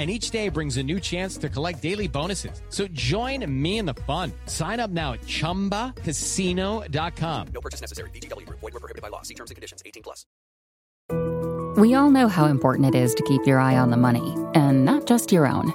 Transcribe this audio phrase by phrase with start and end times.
[0.00, 2.62] and each day brings a new chance to collect daily bonuses.
[2.70, 4.32] So join me in the fun.
[4.46, 7.46] Sign up now at ChumbaCasino.com.
[7.52, 8.08] No purchase necessary.
[8.10, 8.48] VGW.
[8.48, 9.20] Void were prohibited by law.
[9.20, 9.82] See terms and conditions.
[9.84, 10.24] 18 plus.
[11.76, 14.86] We all know how important it is to keep your eye on the money, and
[14.86, 15.74] not just your own.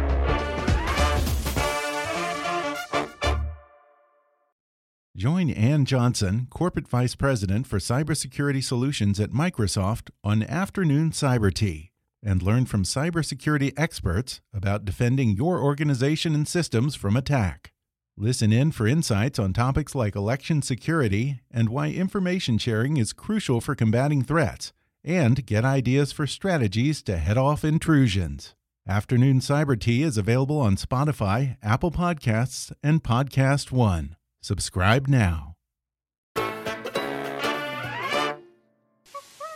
[5.21, 11.91] Join Ann Johnson, Corporate Vice President for Cybersecurity Solutions at Microsoft, on Afternoon Cyber Tea
[12.23, 17.71] and learn from cybersecurity experts about defending your organization and systems from attack.
[18.17, 23.61] Listen in for insights on topics like election security and why information sharing is crucial
[23.61, 28.55] for combating threats, and get ideas for strategies to head off intrusions.
[28.87, 34.15] Afternoon Cyber Tea is available on Spotify, Apple Podcasts, and Podcast One.
[34.41, 35.53] Subscribe now.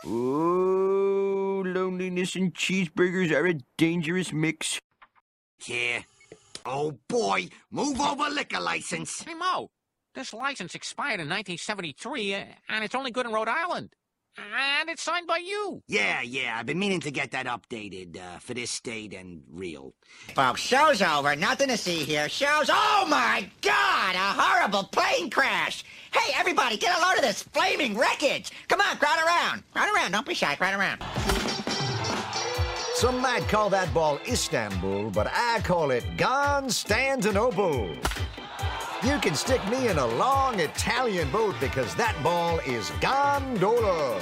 [0.07, 4.79] Oh, loneliness and cheeseburgers are a dangerous mix.
[5.65, 6.03] Yeah.
[6.67, 9.23] Oh boy, move over liquor license.
[9.23, 9.69] Hey, Moe,
[10.13, 13.89] this license expired in 1973, uh, and it's only good in Rhode Island.
[14.37, 15.81] And it's signed by you.
[15.87, 19.93] Yeah, yeah, I've been meaning to get that updated uh, for this state and real.
[20.33, 21.35] Folks, show's over.
[21.35, 22.27] Nothing to see here.
[22.27, 22.69] Show's.
[22.69, 24.15] Oh my God!
[24.15, 25.85] A horrible plane crash.
[26.11, 28.51] Hey, everybody, get a load of this flaming wreckage.
[28.67, 29.63] Come on, crowd around.
[29.71, 30.11] Crowd around.
[30.11, 30.55] Don't be shy.
[30.55, 31.01] Crowd around.
[32.95, 37.89] Some might call that ball Istanbul, but I call it Constantinople.
[39.05, 44.19] You can stick me in a long Italian boat because that ball is gondola.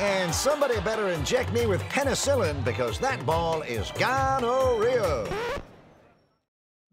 [0.00, 5.28] And somebody better inject me with penicillin because that ball is gonorrhea.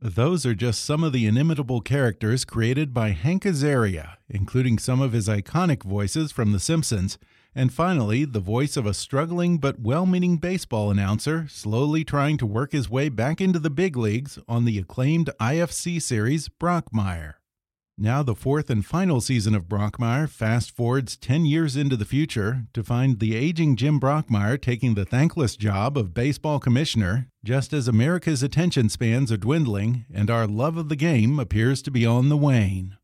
[0.01, 5.13] Those are just some of the inimitable characters created by Hank Azaria, including some of
[5.13, 7.17] his iconic voices from The Simpsons,
[7.53, 12.45] and finally, the voice of a struggling but well meaning baseball announcer slowly trying to
[12.45, 17.35] work his way back into the big leagues on the acclaimed IFC series Brockmire.
[17.97, 22.63] Now, the fourth and final season of Brockmire fast forwards 10 years into the future
[22.73, 27.87] to find the aging Jim Brockmire taking the thankless job of baseball commissioner, just as
[27.87, 32.29] America's attention spans are dwindling and our love of the game appears to be on
[32.29, 32.97] the wane.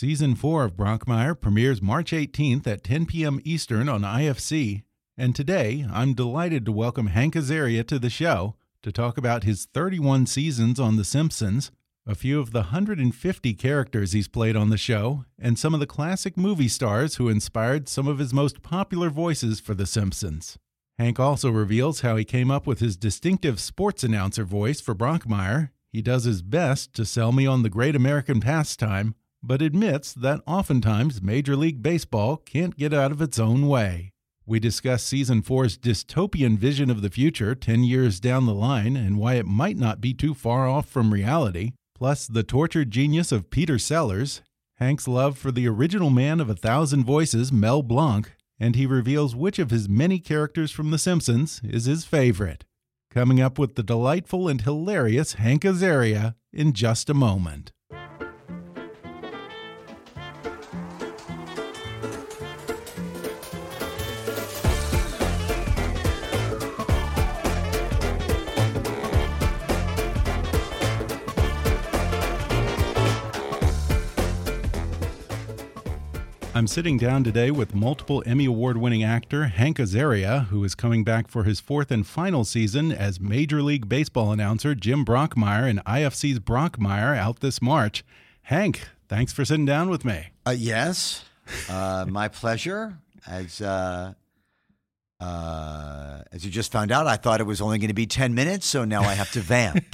[0.00, 3.38] Season 4 of Brockmire premieres March 18th at 10 p.m.
[3.44, 4.82] Eastern on IFC,
[5.18, 9.66] and today I'm delighted to welcome Hank Azaria to the show to talk about his
[9.74, 11.70] 31 seasons on The Simpsons,
[12.06, 15.86] a few of the 150 characters he's played on the show, and some of the
[15.86, 20.56] classic movie stars who inspired some of his most popular voices for The Simpsons.
[20.98, 25.72] Hank also reveals how he came up with his distinctive sports announcer voice for Brockmire.
[25.92, 30.42] He does his best to sell me on the great American pastime but admits that
[30.46, 34.10] oftentimes Major League Baseball can't get out of its own way.
[34.46, 39.18] We discuss Season four's dystopian vision of the future 10 years down the line and
[39.18, 43.50] why it might not be too far off from reality, plus the tortured genius of
[43.50, 44.42] Peter Sellers,
[44.76, 49.36] Hank's love for the original man of a thousand voices, Mel Blanc, and he reveals
[49.36, 52.64] which of his many characters from The Simpsons is his favorite.
[53.10, 57.72] Coming up with the delightful and hilarious Hank Azaria in just a moment.
[76.60, 81.04] I'm sitting down today with multiple Emmy Award winning actor Hank Azaria, who is coming
[81.04, 85.78] back for his fourth and final season as Major League Baseball announcer Jim Brockmire in
[85.86, 88.04] IFC's Brockmire out this March.
[88.42, 90.32] Hank, thanks for sitting down with me.
[90.44, 91.24] Uh, yes,
[91.70, 92.98] uh, my pleasure.
[93.26, 94.12] As uh,
[95.20, 98.34] Uh, as you just found out, I thought it was only going to be 10
[98.34, 99.84] minutes, so now I have to vamp.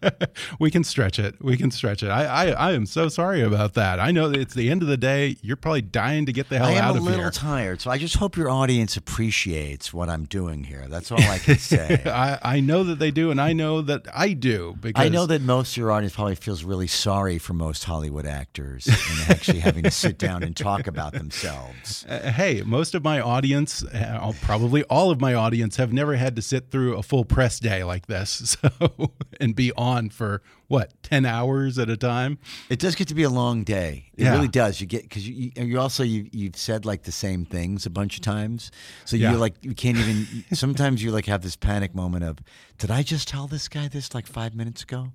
[0.60, 1.42] we can stretch it.
[1.42, 2.08] We can stretch it.
[2.08, 3.98] I, I, I am so sorry about that.
[4.00, 5.36] I know that it's the end of the day.
[5.40, 6.84] You're probably dying to get the hell out of here.
[6.84, 10.64] I am a little tired, so I just hope your audience appreciates what I'm doing
[10.64, 10.86] here.
[10.88, 12.02] That's all I can say.
[12.06, 14.76] I, I know that they do, and I know that I do.
[14.78, 18.26] Because I know that most of your audience probably feels really sorry for most Hollywood
[18.26, 22.04] actors and actually having to sit down and talk about themselves.
[22.16, 26.36] Uh, hey, most of my audience, uh, probably all of my audience, have never had
[26.36, 30.92] to sit through a full press day like this, so and be on for what
[31.02, 32.38] ten hours at a time.
[32.68, 34.10] It does get to be a long day.
[34.16, 34.32] It Yeah.
[34.32, 34.80] really does.
[34.80, 38.16] You get because you, you also you you've said like the same things a bunch
[38.16, 38.70] of times,
[39.04, 39.30] so Yeah.
[39.30, 40.44] you're like you can't even.
[40.54, 42.38] sometimes you like have this panic moment of,
[42.78, 45.12] did I just tell this guy this like five minutes ago?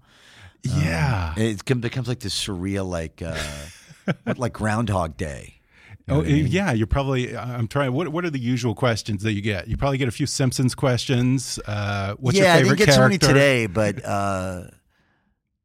[0.64, 1.34] Yeah.
[1.36, 3.36] Um, it becomes like this surreal like uh,
[4.24, 5.56] what, like Groundhog Day.
[6.08, 6.48] You know Oh I mean?
[6.48, 7.36] yeah, you're probably.
[7.38, 7.94] I'm trying.
[7.94, 9.68] What What are the usual questions that you get?
[9.68, 11.60] You probably get a few Simpsons questions.
[11.66, 13.28] Uh, what's yeah, your favorite I didn't get so many character?
[13.28, 14.64] today, but uh,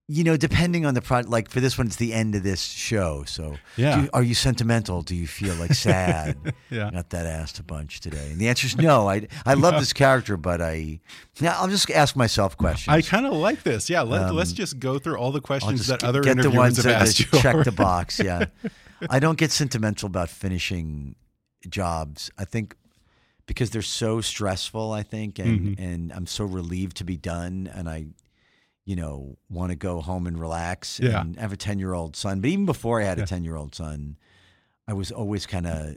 [0.08, 2.62] you know, depending on the project, like for this one, it's the end of this
[2.62, 3.24] show.
[3.26, 3.96] So, Yeah.
[3.96, 5.02] do you- are you sentimental?
[5.02, 6.36] Do you feel like sad?
[6.70, 6.90] Yeah.
[6.92, 9.08] got that asked a bunch today, and the answer is no.
[9.08, 11.00] I I love this character, but I
[11.40, 12.94] yeah, I'll just ask myself questions.
[12.94, 13.88] I kind of like this.
[13.90, 16.76] Yeah, let, Um, let's just go through all the questions that other get the ones
[16.76, 17.26] have that asked you.
[17.40, 18.20] check the box.
[18.20, 18.46] Yeah,
[19.10, 21.16] I don't get sentimental about finishing
[21.68, 22.30] jobs.
[22.38, 22.76] I think
[23.46, 24.92] because they're so stressful.
[24.92, 25.78] I think, and Mhm.
[25.78, 28.06] and I'm so relieved to be done, and I,
[28.84, 30.98] you know, want to go home and relax.
[31.00, 31.20] Yeah.
[31.20, 33.24] and I have a ten year old son, but even before I had Yeah.
[33.24, 34.16] a ten year old son,
[34.88, 35.96] I was always kind of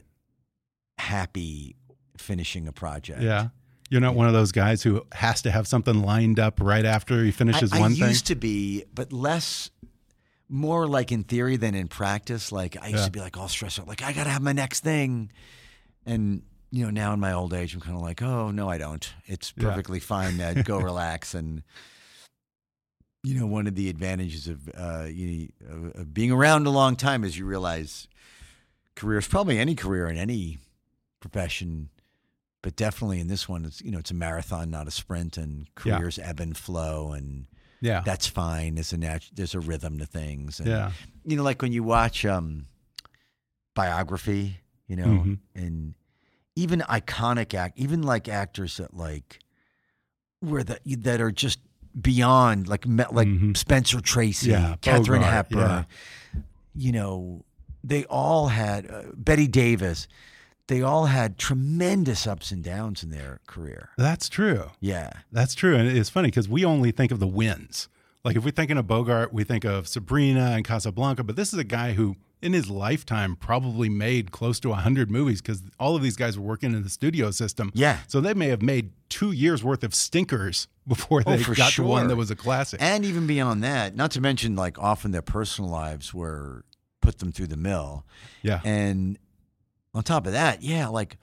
[0.97, 1.75] happy
[2.17, 3.21] finishing a project.
[3.21, 3.49] Yeah,
[3.89, 7.23] you're not one of those guys who has to have something lined up right after
[7.23, 8.03] he finishes I, one I thing.
[8.03, 9.69] I used to be, but less,
[10.49, 12.51] more like in theory than in practice.
[12.51, 13.05] Like I used Yeah.
[13.05, 15.31] to be like all stressed out, like I gotta have my next thing,
[16.05, 16.41] and
[16.71, 19.13] you know now in my old age, I'm kind of like, oh no, I don't.
[19.25, 19.69] It's Yeah.
[19.69, 20.65] perfectly fine, Ned.
[20.65, 21.63] Go relax and.
[23.21, 26.95] You know, one of the advantages of uh, you of, of being around a long
[26.95, 28.07] time is you realize
[28.95, 30.59] careers, probably any career in any
[31.19, 31.89] profession,
[32.61, 35.67] but definitely in this one, it's you know it's a marathon, not a sprint, and
[35.83, 35.97] Yeah.
[35.97, 37.47] careers ebb and flow, and
[37.81, 38.01] Yeah.
[38.05, 38.75] that's fine.
[38.75, 40.59] There's a nat- there's a rhythm to things.
[40.59, 40.91] And, Yeah.
[41.25, 42.65] you know, like when you watch um,
[43.75, 45.39] biography, you know, Mhm.
[45.55, 45.93] and
[46.55, 49.39] even iconic act, even like actors that like
[50.41, 51.59] where that that are just
[51.99, 53.55] beyond like like Mhm.
[53.55, 55.59] Spencer Tracy, Yeah, Katharine Bogart, Hepburn.
[55.59, 56.41] yeah.
[56.75, 57.45] You know,
[57.83, 60.07] they all had uh, Bette Davis.
[60.69, 63.89] They all had tremendous ups and downs in their career.
[63.97, 64.65] That's true.
[64.79, 65.09] Yeah.
[65.31, 65.75] That's true.
[65.75, 67.89] And it's funny because we only think of the wins.
[68.23, 71.57] Like if we're thinking of Bogart, we think of Sabrina and Casablanca, but this is
[71.59, 76.03] a guy who in his lifetime probably made close to 100 movies because all of
[76.03, 77.71] these guys were working in the studio system.
[77.73, 77.97] Yeah.
[78.07, 81.71] So they may have made two years worth of stinkers before Oh, they for got
[81.73, 82.79] to one that was a classic.
[82.79, 86.63] And even beyond that, not to mention like often their personal lives were
[87.01, 88.05] put them through the mill.
[88.43, 88.61] Yeah.
[88.63, 89.17] And
[89.99, 91.17] on top of that, yeah, like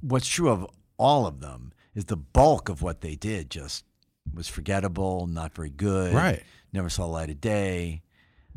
[0.00, 3.84] what's true of all of them is the bulk of what they did just
[4.32, 6.14] was forgettable, not very good.
[6.14, 6.42] Right.
[6.72, 8.00] Never saw the light of day.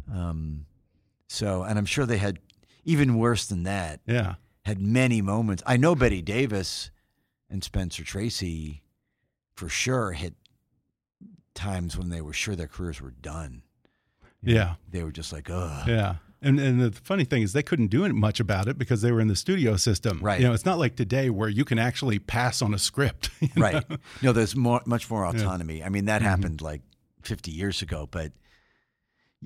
[0.10, 0.66] Um,
[1.28, 2.40] so, and I'm sure they had
[2.86, 4.00] even worse than that.
[4.08, 4.36] Yeah.
[4.64, 5.62] Had many moments.
[5.66, 6.90] I know Bette Davis
[7.50, 8.84] and Spencer Tracy
[9.56, 10.34] for sure hit
[11.54, 13.64] times when they were sure their careers were done.
[14.42, 14.76] You know, Yeah.
[14.90, 15.88] They were just like, ugh.
[15.90, 16.16] Yeah.
[16.42, 19.20] And and the funny thing is they couldn't do much about it because they were
[19.22, 20.20] in the studio system.
[20.22, 20.40] Right.
[20.40, 23.32] You know, it's not like today where you can actually pass on a script.
[23.56, 23.90] Right.
[23.90, 23.98] know?
[24.22, 25.84] No, there's more, much more autonomy.
[25.84, 26.26] I mean, that Mhm.
[26.26, 26.82] happened like
[27.24, 28.34] 50 years ago, but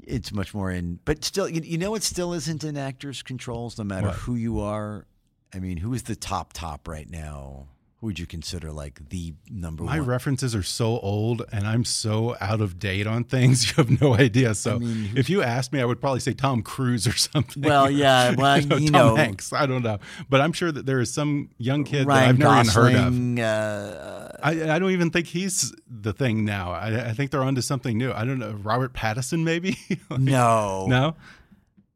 [0.03, 0.99] it's much more in.
[1.05, 4.15] But still, you, you know, it still isn't in actors' controls, no matter What?
[4.17, 5.05] who you are.
[5.53, 7.67] I mean, who is the top top right now?
[8.01, 9.99] Who would you consider like the number My one?
[9.99, 13.69] My references are so old and I'm so out of date on things.
[13.77, 14.55] You have no idea.
[14.55, 17.61] So mean, if you asked me, I would probably say Tom Cruise or something.
[17.61, 19.53] Well, yeah, well, you Tom know- Hanks.
[19.53, 22.63] I don't know, but I'm sure that there is some young kid that I've never
[22.63, 24.33] Gosling, even heard of.
[24.33, 26.71] Uh, I, I don't even think he's the thing now.
[26.71, 28.11] I, I think they're onto something new.
[28.11, 28.53] I don't know.
[28.63, 29.77] Robert Pattinson, maybe?
[30.09, 31.15] Like- no, No?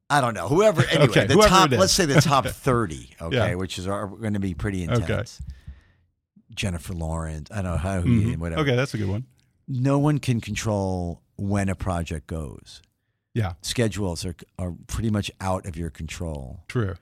[0.07, 0.47] I don't know.
[0.49, 1.71] Whoever, anyway, Okay, the whoever top.
[1.71, 3.09] Let's say the top thirty.
[3.19, 3.55] Okay, Yeah.
[3.55, 5.23] which is are going to be pretty Okay.
[6.55, 7.49] Jennifer Lawrence.
[7.51, 8.01] I don't know how.
[8.01, 8.37] Mhm.
[8.37, 8.61] Whatever.
[8.61, 9.25] Okay, that's a good one.
[9.67, 12.81] no one can control when a project goes.
[13.33, 16.63] Yeah, Schedules are are pretty much out of your control.
[16.67, 16.95] true.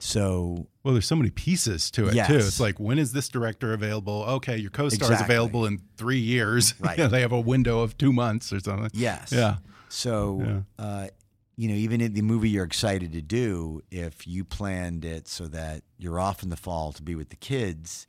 [0.00, 2.36] So Well, there's so many pieces to it too.
[2.36, 4.24] It's like when is this director available?
[4.28, 6.74] Okay, your co-star is available in three years.
[6.80, 6.96] Right.
[7.10, 8.90] They have a window of two months or something.
[8.94, 9.56] yes, Yeah.
[9.88, 10.40] So
[10.78, 10.84] Yeah.
[10.84, 11.08] Uh,
[11.56, 15.48] you know, even in the movie you're excited to do, if you planned it so
[15.48, 18.06] that you're off in the fall to be with the kids,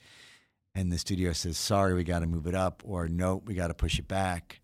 [0.80, 3.68] and the studio says, "Sorry, we got to move it up," or "Nope, we got
[3.68, 4.62] to push it back,"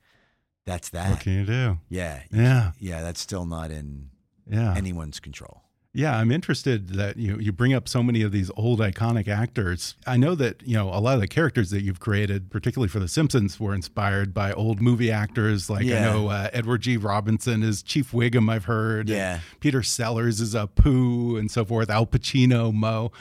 [0.65, 1.09] that's that.
[1.11, 1.77] What can you do?
[1.89, 2.71] Yeah, Yeah.
[2.79, 3.01] yeah.
[3.01, 4.09] That's still not in
[4.47, 4.73] Yeah.
[4.75, 5.63] anyone's control.
[5.95, 9.95] Yeah, I'm interested that you you bring up so many of these old iconic actors.
[10.05, 12.99] I know that you know a lot of the characters that you've created, particularly for
[12.99, 15.69] The Simpsons, were inspired by old movie actors.
[15.69, 16.97] Like I know uh, Edward G.
[16.97, 18.51] Robinson is Chief Wiggum.
[18.51, 19.07] I've heard.
[19.07, 19.39] Yeah.
[19.61, 21.89] Peter Sellers is Apu and so forth.
[21.89, 23.13] Al Pacino, Moe.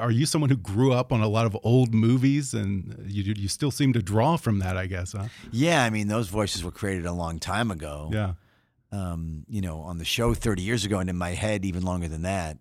[0.00, 3.48] Are you someone who grew up on a lot of old movies, and you you
[3.48, 4.78] still seem to draw from that?
[4.78, 5.12] I guess.
[5.12, 5.26] Huh?
[5.52, 8.08] Yeah, I mean, those voices were created a long time ago.
[8.10, 8.32] Yeah.
[8.94, 12.08] Um, you know, on the show 30 years ago and in my head even longer
[12.08, 12.58] than that.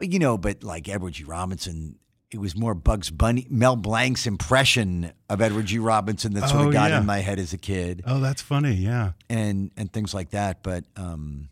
[0.00, 1.24] You know, but like Edward G.
[1.24, 1.96] Robinson,
[2.30, 5.78] it was more Bugs Bunny, Mel Blanc's impression of Edward G.
[5.78, 7.00] Robinson that sort Oh, of got yeah.
[7.00, 8.74] in my head as a kid Oh, that's funny.
[8.74, 9.12] Yeah.
[9.28, 10.62] and and things like that.
[10.62, 11.48] But um,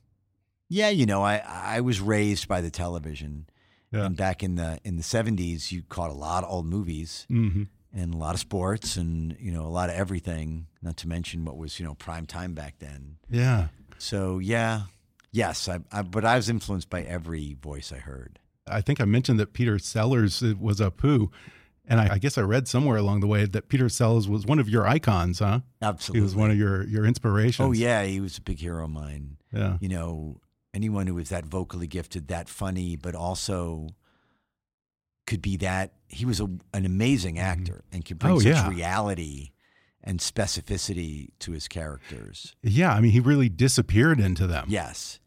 [0.69, 3.47] yeah, you know, I I was raised by the television.
[3.93, 4.07] Yeah.
[4.07, 7.65] And back in the in the 70s, you caught a lot of old movies hmm
[7.97, 11.45] and a lot of sports and, you know, a lot of everything, not to mention
[11.45, 13.17] what was, you know, prime time back then.
[13.31, 13.69] Yeah.
[13.99, 14.83] So yeah,
[15.33, 18.39] yes, I, I, but I was influenced by every voice I heard.
[18.69, 21.31] I think I mentioned that Peter Sellers uh, was Apu.
[21.89, 24.59] And I, I guess I read somewhere along the way that Peter Sellers was one
[24.59, 25.61] of your icons, huh?
[25.81, 27.65] Absolutely, He was one of your, your inspirations.
[27.65, 29.37] Oh yeah, he was a big hero of mine.
[29.53, 29.79] Yeah.
[29.81, 30.41] You know,
[30.75, 33.91] anyone who was that vocally gifted, that funny, but also
[35.27, 38.69] could be that he was a, an amazing actor and could bring Oh, such yeah.
[38.69, 39.51] reality
[40.05, 42.55] and specificity to his characters.
[42.63, 42.93] Yeah.
[42.95, 44.67] I mean, he really disappeared into them.
[44.69, 45.19] Yes.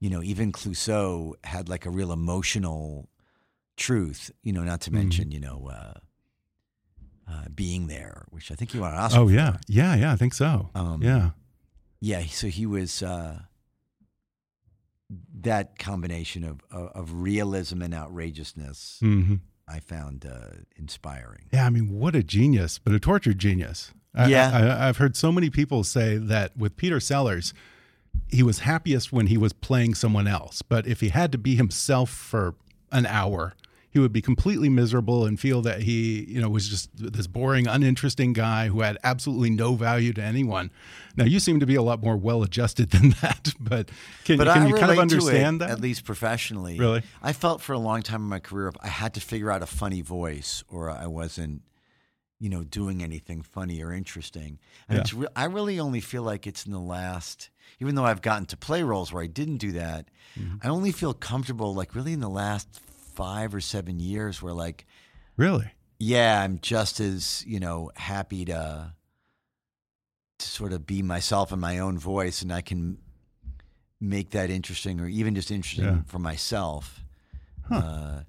[0.00, 3.08] You know, even Clouseau had like a real emotional
[3.76, 4.98] truth, you know, not to Mm-hmm.
[4.98, 5.94] mention, you know, uh,
[7.30, 9.20] uh, being there, which I think he won an Oscar.
[9.20, 9.32] Oh, for.
[9.32, 9.56] yeah.
[9.68, 9.94] Yeah.
[9.94, 10.12] Yeah.
[10.12, 10.70] I think so.
[10.74, 11.30] Um, yeah.
[12.00, 12.24] Yeah.
[12.26, 13.38] So he was uh,
[15.40, 19.34] that combination of, of, of realism and outrageousness hmm
[19.66, 21.46] I found uh, inspiring.
[21.50, 21.64] Yeah.
[21.64, 23.92] I mean, what a genius, but a tortured genius.
[24.14, 24.76] I, Yeah.
[24.78, 27.54] I, I've heard so many people say that with Peter Sellers,
[28.28, 30.60] he was happiest when he was playing someone else.
[30.60, 32.56] But if he had to be himself for
[32.92, 33.54] an hour,
[33.94, 37.68] he would be completely miserable and feel that he, you know, was just this boring,
[37.68, 40.72] uninteresting guy who had absolutely no value to anyone.
[41.16, 43.90] Now you seem to be a lot more well-adjusted than that, but
[44.24, 45.70] can, But can you kind of understand it, that?
[45.70, 46.76] At least professionally.
[46.76, 47.02] Really?
[47.22, 49.66] I felt for a long time in my career I had to figure out a
[49.66, 51.62] funny voice or I wasn't,
[52.40, 54.58] you know, doing anything funny or interesting.
[54.88, 55.00] And Yeah.
[55.02, 57.48] it's re- I really only feel like it's in the last
[57.80, 60.08] even though I've gotten to play roles where I didn't do that,
[60.38, 60.66] Mm-hmm.
[60.66, 62.80] I only feel comfortable like really in the last
[63.14, 64.86] 5 or 7 years where like
[65.36, 65.72] Really?
[65.98, 68.92] yeah, I'm just as, you know, happy to
[70.38, 72.98] to sort of be myself in my own voice and I can
[74.00, 76.02] make that interesting or even just interesting Yeah.
[76.06, 77.04] for myself.
[77.70, 78.22] Uh,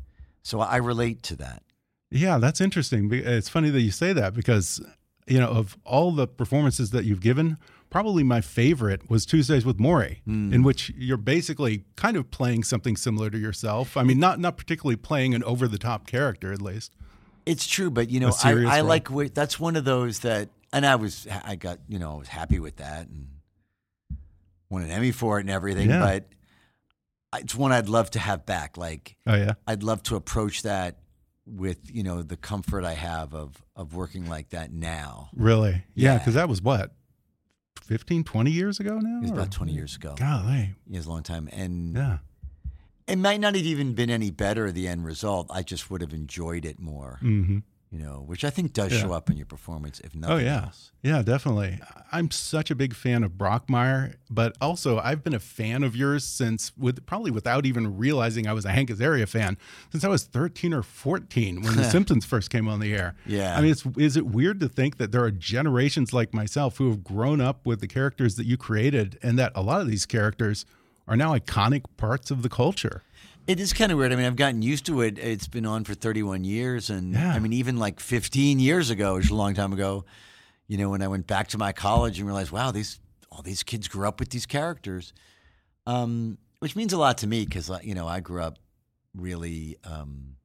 [0.44, 1.64] so I relate to that.
[2.12, 3.12] Yeah, that's interesting.
[3.12, 4.80] It's funny that you say that because,
[5.28, 7.58] you know, of all the performances that you've given,
[7.96, 10.54] probably my favorite was Tuesdays with Morrie, Hmm.
[10.54, 13.96] in which you're basically kind of playing something similar to yourself.
[13.96, 16.94] I mean, not not particularly playing an over the top character, at least.
[17.46, 20.86] It's true, but you know, I, I like wh- that's one of those that, and
[20.86, 23.28] I was, I got, you know, I was happy with that and
[24.70, 25.90] won an Emmy for it and everything.
[25.90, 26.00] Yeah.
[26.00, 28.78] But it's one I'd love to have back.
[28.78, 30.98] Like, Oh yeah, I'd love to approach that
[31.46, 35.30] with you know the comfort I have of of working like that now.
[35.34, 35.84] really?
[35.94, 36.18] Yeah, Yeah.
[36.18, 36.92] because that was what
[37.86, 39.18] 15, 20 years ago now.
[39.18, 40.16] It was or- about twenty years ago.
[40.18, 42.18] Golly, It was a long time, and yeah,
[43.08, 45.48] it might not have even been any better the end result.
[45.52, 47.18] I just would have enjoyed it more.
[47.22, 47.60] hmm
[47.96, 49.00] You know, which I think does Yeah.
[49.04, 50.92] show up in your performance, if oh, nothing Oh yeah, else.
[51.02, 51.80] yeah, definitely.
[52.12, 56.26] I'm such a big fan of Brockmire, but also I've been a fan of yours
[56.26, 59.58] since, with probably without even realizing I was a Hank Azaria fan,
[59.94, 63.16] since I was 13 or 14 when The Simpsons first came on the air.
[63.26, 63.56] Yeah.
[63.58, 66.90] I mean, it's is it weird to think that there are generations like myself who
[66.90, 70.06] have grown up with the characters that you created, and that a lot of these
[70.06, 70.66] characters
[71.08, 73.04] are now iconic parts of the culture.
[73.48, 74.12] It is kind of weird.
[74.12, 75.20] I mean, I've gotten used to it.
[75.20, 76.90] It's been on for 31 years.
[76.90, 77.32] And Yeah.
[77.34, 80.06] I mean, even like 15 years ago, which is a long time ago,
[80.68, 83.00] you know, when I went back to my college and realized, wow, these
[83.32, 85.12] all these kids grew up with these characters,
[85.86, 88.58] um, which means a lot to me because, you know, I grew up
[89.14, 90.38] really um,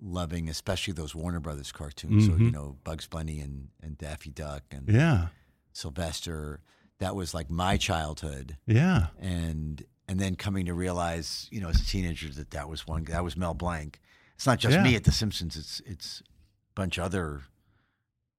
[0.00, 2.26] loving, especially those Warner Brothers cartoons.
[2.26, 2.52] So, you Mhm.
[2.52, 5.28] know, Bugs Bunny and, and Daffy Duck and Yeah,
[5.72, 6.60] Sylvester.
[6.98, 11.80] That was like my childhood yeah, and and then coming to realize, you know, as
[11.80, 14.00] a teenager that that was one that was Mel Blanc.
[14.36, 14.82] It's not just Yeah.
[14.82, 15.56] me at The Simpsons.
[15.56, 17.42] It's it's a bunch of other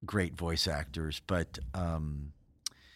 [0.05, 2.33] great voice actors, but um,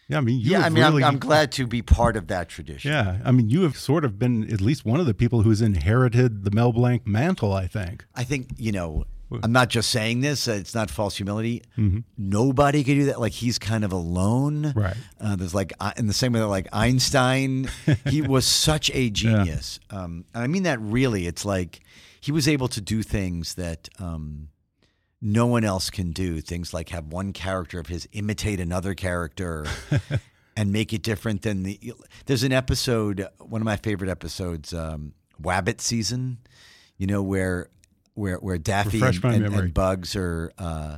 [0.07, 2.27] Yeah, I mean, you yeah, I mean, really, I'm, I'm glad to be part of
[2.27, 2.91] that tradition.
[2.91, 5.61] Yeah, I mean, you have sort of been at least one of the people who's
[5.61, 7.53] inherited the Mel Blanc mantle.
[7.53, 8.05] I think.
[8.15, 9.05] I think you know.
[9.43, 11.61] I'm not just saying this; uh, it's not false humility.
[11.77, 12.03] Mhm.
[12.17, 13.19] Nobody could do that.
[13.19, 14.73] Like he's kind of alone.
[14.75, 14.97] Right.
[15.21, 17.69] Uh, there's like uh, in the same way that like Einstein,
[18.07, 19.79] he was such a genius.
[19.89, 21.27] Um, and I mean that really.
[21.27, 21.81] It's like
[22.19, 24.49] he was able to do things that um,
[25.21, 26.41] no one else can do.
[26.41, 29.65] Things like have one character of his imitate another character.
[30.57, 31.93] And make it different than the.
[32.25, 36.39] There's an episode, one of my favorite episodes, um, Wabbit season.
[36.97, 37.69] You know where,
[38.19, 40.97] where where Daffy and, and- and Bugs are uh,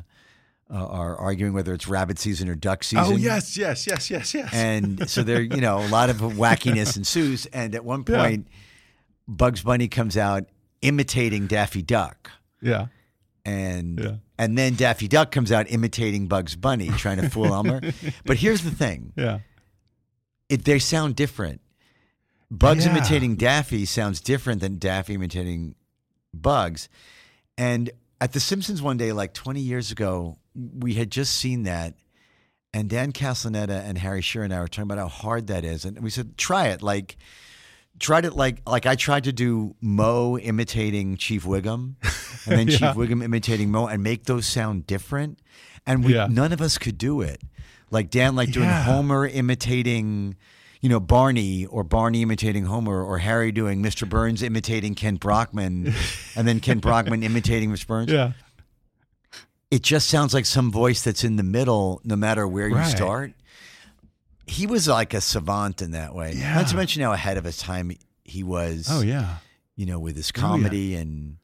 [0.70, 3.06] uh, are arguing whether it's rabbit season or duck season.
[3.06, 4.50] Oh yes, yes, yes, yes, yes.
[4.54, 7.46] And so there, you know, a lot of wackiness ensues.
[7.48, 8.18] And at one Yeah.
[8.22, 8.48] point,
[9.28, 10.46] Bugs Bunny comes out
[10.82, 12.88] imitating Daffy Duck, yeah,
[13.46, 14.16] and Yeah.
[14.38, 17.82] and then Daffy Duck comes out imitating Bugs Bunny, trying to fool Elmer.
[18.26, 19.40] But here's the thing: yeah.
[20.50, 21.62] it, they sound different.
[22.50, 22.92] Bugs Yeah.
[22.96, 25.76] imitating Daffy sounds different than Daffy imitating
[26.34, 26.90] Bugs.
[27.58, 31.96] And at The Simpsons one day, like 20 years ago, we had just seen that.
[32.74, 35.84] And Dan Castellaneta and Harry Shearer and I were talking about how hard that is.
[35.84, 36.82] And we said, try it.
[36.82, 37.18] Like,
[38.00, 41.96] tried it like like I tried to do Moe imitating Chief Wiggum
[42.48, 42.78] and then Yeah.
[42.78, 45.40] Chief Wiggum imitating Moe and make those sound different.
[45.86, 46.28] And we Yeah.
[46.32, 47.42] none of us could do it.
[47.92, 48.84] Like Dan like doing Yeah.
[48.84, 50.36] Homer imitating
[50.82, 54.08] you know Barney or Barney imitating Homer or Harry doing Mr.
[54.10, 55.94] Burns imitating Kent Brockman
[56.36, 57.88] and then Kent Brockman imitating Mr.
[57.88, 58.12] Burns.
[58.12, 58.34] Yeah.
[59.70, 62.90] It just sounds like some voice that's in the middle no matter where you Right.
[62.92, 63.34] start.
[64.46, 66.34] He was like a savant in that way.
[66.34, 66.76] Not to Yeah.
[66.78, 67.92] mention how ahead of his time
[68.26, 69.38] he was Oh yeah.
[69.78, 70.42] you know, with his Oh, yeah.
[70.42, 71.38] comedy and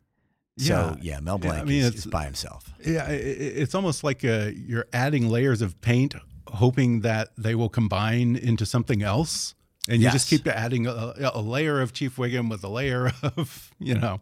[0.58, 1.14] so Yeah.
[1.16, 2.74] yeah, Mel Yeah, I Blanc mean, is, it's- is by himself.
[2.86, 6.16] Yeah, i- i- it's almost like uh you're adding layers of paint,
[6.50, 9.54] hoping that they will combine into something else,
[9.90, 13.72] and you just keep adding a, a layer of Chief Wiggum with a layer of
[13.80, 14.20] you know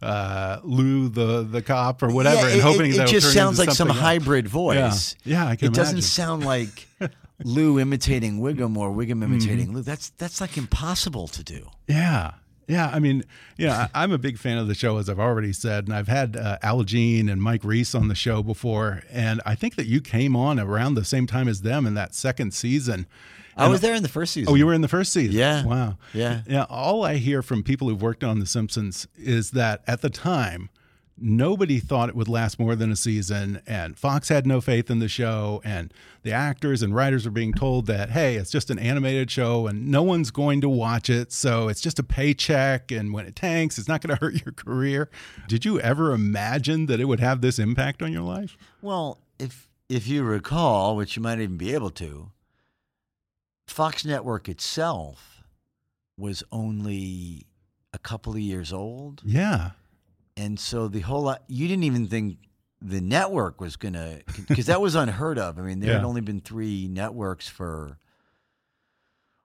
[0.00, 3.58] uh, Lou the the cop or whatever, Yeah, and hoping it, that it just sounds
[3.58, 5.16] like some hybrid voice.
[5.24, 5.72] Yeah, yeah I can it imagine.
[5.96, 6.88] doesn't sound like
[7.44, 9.22] Lou imitating Wiggum or Wiggum Mm-hmm.
[9.24, 9.82] imitating Lou.
[9.82, 11.68] That's that's like impossible to do.
[11.88, 12.32] Yeah.
[12.68, 13.24] Yeah, I mean,
[13.58, 16.36] yeah, I'm a big fan of the show, as I've already said, and I've had
[16.36, 20.00] uh, Al Jean and Mike Reiss on the show before, and I think that you
[20.00, 23.06] came on around the same time as them in that second season.
[23.56, 24.50] I And- was there in the first season.
[24.50, 25.36] Oh, you were in the first season.
[25.36, 25.64] Yeah.
[25.64, 25.98] Wow.
[26.14, 26.40] Yeah.
[26.46, 26.64] Yeah.
[26.70, 30.70] All I hear from people who've worked on The Simpsons is that at the time,
[31.22, 34.98] nobody thought it would last more than a season, and Fox had no faith in
[34.98, 38.78] the show, and the actors and writers were being told that, hey, it's just an
[38.78, 43.12] animated show, and no one's going to watch it, so it's just a paycheck, and
[43.12, 45.10] when it tanks, it's not going to hurt your career.
[45.48, 48.56] Did you ever imagine that it would have this impact on your life?
[48.80, 52.30] Well, if if you recall, which you might even be able to,
[53.66, 55.42] Fox Network itself
[56.16, 57.46] was only
[57.92, 59.22] a couple of years old.
[59.24, 59.72] Yeah.
[60.36, 62.38] And so the whole lot, you didn't even think
[62.80, 65.58] the network was going to, because that was unheard of.
[65.58, 67.98] I mean, there had only been three networks for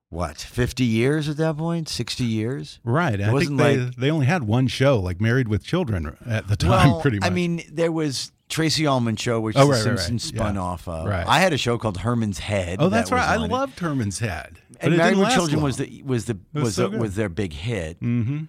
[0.09, 1.57] what, 50 years at that
[1.89, 2.79] 60 years?
[2.85, 3.15] Right.
[3.19, 6.15] It I think wasn't they, like- they only had one show, like Married with Children,
[6.25, 7.27] at the time, well, pretty much.
[7.29, 9.99] I mean, there was Tracey Ullman show, which Oh, the right, right, right.
[9.99, 10.61] Simpsons spun Yeah.
[10.61, 11.05] off of.
[11.07, 11.27] Right.
[11.27, 12.77] I had a show called Herman's Head.
[12.81, 13.27] Oh, that's that right.
[13.29, 13.51] I on it.
[13.51, 14.59] loved Herman's Head.
[14.71, 15.65] But And Married with Children long.
[15.65, 17.99] was the was the was was so the- was their big hit.
[17.99, 18.45] Mm-hmm.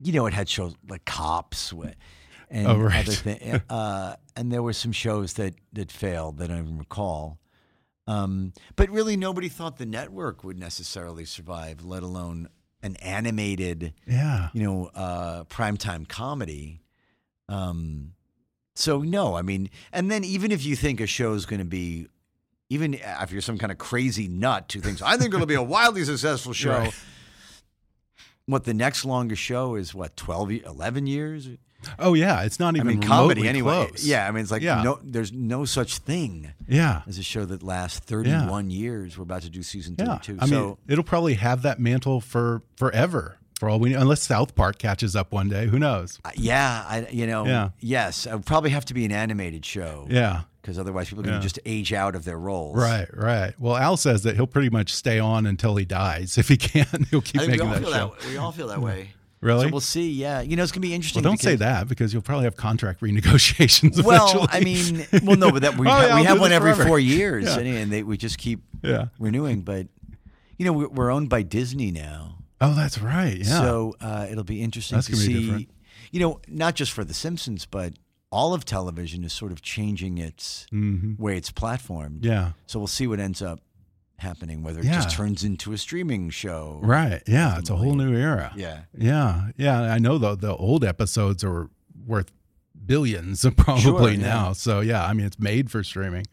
[0.00, 3.06] You know, it had shows like Cops and Oh, right.
[3.06, 3.60] other things.
[3.68, 7.38] Uh, and there were some shows that that failed that I don't recall.
[8.06, 12.48] Um, but really, nobody thought the network would necessarily survive, let alone
[12.82, 14.48] an animated, Yeah.
[14.54, 16.80] you know, uh, primetime comedy.
[17.48, 18.14] Um,
[18.74, 21.64] so no, I mean, and then even if you think a show is going to
[21.66, 22.06] be,
[22.68, 25.62] even if you're some kind of crazy nut who thinks I think it'll be a
[25.62, 26.70] wildly successful show.
[26.78, 26.94] Right.
[28.46, 31.48] What the next longest show is what 12, 11 years?
[31.98, 32.42] Oh, yeah.
[32.42, 33.86] It's not I even mean, comedy anyway.
[33.86, 34.04] close.
[34.04, 34.82] Yeah, I mean, it's like Yeah.
[34.82, 37.02] no, there's no such thing Yeah.
[37.08, 39.16] as a show that lasts 31 years.
[39.16, 40.18] We're about to do season Yeah.
[40.18, 40.38] 32.
[40.40, 44.22] I so mean, it'll probably have that mantle for forever, for all we know, unless
[44.22, 45.68] South Park catches up one day.
[45.68, 46.18] Who knows?
[46.24, 47.70] uh, yeah, I, you know, Yeah.
[47.78, 50.06] yes, it would probably have to be an animated show.
[50.10, 50.42] Yeah.
[50.62, 51.40] Because otherwise people are going Yeah.
[51.40, 52.76] to just age out of their roles.
[52.76, 53.54] Right, right.
[53.58, 56.36] Well, Al says that he'll pretty much stay on until he dies.
[56.38, 58.14] If he can, he'll keep I think we making all that feel show.
[58.20, 58.28] that.
[58.28, 59.10] We all feel that way.
[59.42, 59.66] Really?
[59.68, 60.10] So we'll see.
[60.12, 61.22] Yeah, you know, it's going to be Well, interesting.
[61.22, 64.02] don't say that because you'll probably have contract renegotiations.
[64.04, 64.46] Well.
[64.50, 66.86] I mean, well, no, but that we, Oh, yeah, we I'll have one every forever.
[66.88, 67.58] four years, Yeah.
[67.58, 69.06] and, they, we just keep Yeah.
[69.18, 69.62] renewing.
[69.62, 69.86] But
[70.58, 73.38] you know, we're, owned by Disney now, Oh, that's right.
[73.38, 73.44] Yeah.
[73.60, 75.32] so uh, it'll be interesting That's to gonna be
[75.64, 75.68] see.
[76.12, 77.94] You know, not just for The Simpsons, but
[78.30, 81.18] all of television is sort of changing its Mhm.
[81.18, 82.24] way it's platformed.
[82.24, 82.52] Yeah.
[82.66, 83.60] So we'll see what ends up
[84.18, 84.92] happening, whether it Yeah.
[84.94, 86.78] just turns into a streaming show.
[86.82, 87.22] Right.
[87.26, 87.58] Yeah.
[87.58, 88.52] It's a whole new era.
[88.56, 88.82] Yeah.
[88.96, 89.50] Yeah.
[89.56, 89.80] Yeah.
[89.80, 91.70] I know the the old episodes are
[92.06, 92.30] worth
[92.86, 94.16] billions probably Sure, yeah.
[94.18, 94.52] now.
[94.52, 96.26] So yeah, I mean it's made for streaming.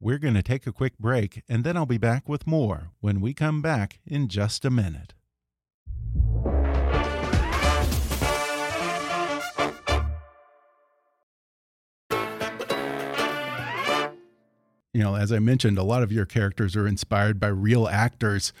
[0.00, 3.20] We're going to take a quick break and then I'll be back with more when
[3.22, 5.14] we come back in just a minute.
[14.94, 18.52] You know, as I mentioned, a lot of your characters are inspired by real actors.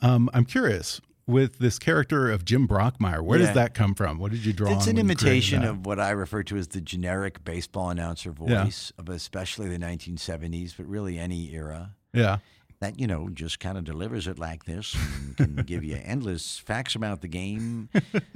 [0.00, 3.46] Um, I'm curious with this character of Jim Brockmire, where Yeah.
[3.46, 4.18] does that come from?
[4.18, 4.72] What did you draw?
[4.72, 7.44] It's on an when you created imitation of what I refer to as the generic
[7.44, 8.64] baseball announcer Yeah.
[8.64, 11.94] voice of especially the 1970s, but really any era.
[12.12, 12.38] Yeah.
[12.80, 16.56] That, you know, just kind of delivers it like this and can give you endless
[16.58, 17.90] facts about the game,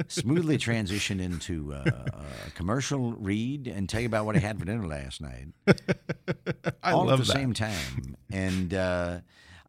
[0.07, 1.83] smoothly transition into uh,
[2.47, 5.47] a commercial read, and tell you about what I had for dinner last night.
[6.83, 7.33] I all at the that.
[7.33, 8.17] same time.
[8.31, 9.21] And uh,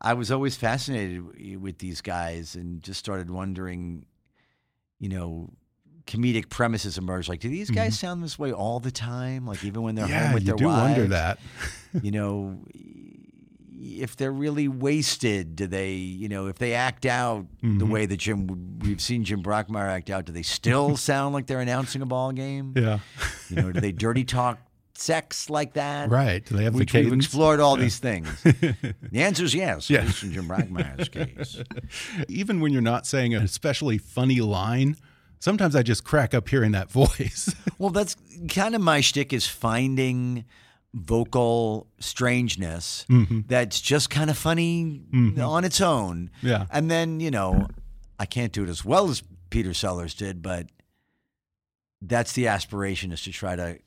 [0.01, 4.05] I was always fascinated with these guys and just started wondering,
[4.99, 5.51] you know,
[6.05, 7.29] comedic premises emerge.
[7.29, 9.47] Like, do these guys sound this way all the time?
[9.47, 10.13] Like, even when they're Mm-hmm.
[10.13, 10.81] Yeah, home with you their do wives?
[10.97, 11.39] wonder that.
[12.01, 12.59] you know,
[13.85, 17.77] if they're really wasted, do they, you know, if they act out Mm-hmm.
[17.79, 21.47] the way that Jim, we've seen Jim Brockmire act out, do they still sound like
[21.47, 22.73] they're announcing a ball game?
[22.75, 22.99] Yeah.
[23.49, 24.59] You know, do they dirty talk
[24.93, 26.09] sex like that?
[26.09, 26.45] Right.
[26.45, 28.29] Do they have the Which we've explored all these things.
[28.43, 29.89] the answer is yes.
[29.89, 30.03] Yeah.
[30.05, 31.61] In Jim Brockmire's case.
[32.29, 34.95] Even when you're not saying an especially funny line,
[35.39, 37.53] sometimes I just crack up hearing that voice.
[37.77, 38.15] Well, that's
[38.49, 40.45] kind of my shtick is finding
[40.95, 43.41] vocal strangeness mm-hmm.
[43.47, 45.41] that's just kind of funny mm-hmm.
[45.41, 46.31] on its own.
[46.41, 46.65] Yeah.
[46.71, 47.67] And then, you know,
[48.17, 50.67] I can't do it as well as Peter Sellers did, but
[52.01, 53.77] that's the aspiration is to try to,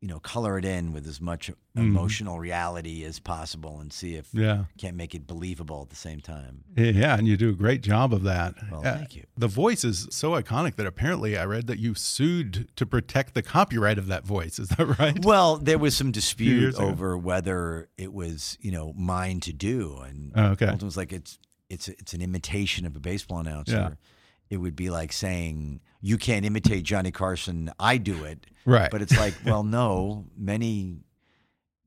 [0.00, 4.28] you know, color it in with as much emotional reality as possible and see if
[4.32, 4.64] Yeah.
[4.78, 6.62] can't make it believable at the same time.
[6.76, 8.54] Yeah, and you do a great job of that.
[8.70, 9.24] Well, Uh, thank you.
[9.36, 13.42] The voice is so iconic that apparently I read that you sued to protect the
[13.42, 14.58] copyright of that voice.
[14.60, 15.24] Is that right?
[15.24, 16.86] Well, there was some dispute ago.
[16.86, 20.72] over whether it was, you know, mine to do, and Oh, okay.
[20.72, 23.72] It was like it's it's it's an imitation of a baseball announcer.
[23.72, 23.90] Yeah.
[24.50, 27.70] It would be like saying you can't imitate Johnny Carson.
[27.78, 28.90] I do it, Right.
[28.90, 30.98] But it's like, well, no, many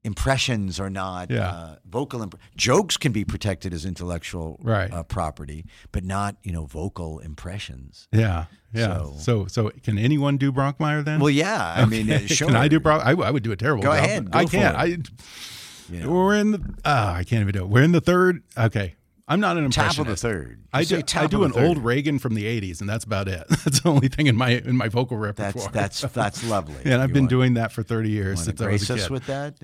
[0.03, 1.47] impressions are not Yeah.
[1.49, 2.23] uh, vocal.
[2.23, 4.91] Imp- jokes can be protected as intellectual Right.
[4.91, 8.07] uh, property, but not you know vocal impressions.
[8.11, 8.85] Yeah, yeah.
[8.97, 11.19] So- So, so, can anyone do Brockmire then?
[11.19, 12.47] Well, yeah, I mean, uh, sure.
[12.47, 13.03] Can I do Brock?
[13.05, 14.03] I, I would do a terrible Go job.
[14.03, 14.75] ahead, I go for can't.
[14.75, 14.79] it.
[15.09, 15.93] I.
[15.93, 16.11] You know.
[16.11, 16.59] We're in the.
[16.85, 17.69] Uh, I can't even do it.
[17.69, 18.41] We're in the third.
[18.57, 18.95] Okay,
[19.31, 19.99] I'm not an Top impressionist.
[19.99, 20.63] of the third.
[20.73, 21.01] I do.
[21.01, 23.43] top I do an old Reagan from the '80s, and that's about it.
[23.63, 25.71] That's the only thing in my in my vocal That's repertoire.
[25.71, 26.81] that's that's lovely.
[26.85, 29.09] and I've You been want- doing that for 30 years since I was a us
[29.09, 29.55] with that?